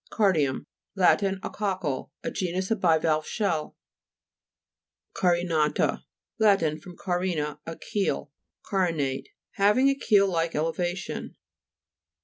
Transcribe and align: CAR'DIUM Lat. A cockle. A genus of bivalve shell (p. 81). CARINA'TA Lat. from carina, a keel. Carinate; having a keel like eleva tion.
CAR'DIUM 0.09 0.65
Lat. 0.95 1.21
A 1.21 1.51
cockle. 1.51 2.11
A 2.23 2.31
genus 2.31 2.71
of 2.71 2.79
bivalve 2.81 3.23
shell 3.27 3.77
(p. 5.15 5.27
81). 5.27 5.47
CARINA'TA 5.73 6.03
Lat. 6.39 6.81
from 6.81 6.97
carina, 6.97 7.59
a 7.67 7.75
keel. 7.77 8.31
Carinate; 8.67 9.29
having 9.57 9.89
a 9.89 9.93
keel 9.95 10.25
like 10.27 10.53
eleva 10.53 10.95
tion. 10.97 11.35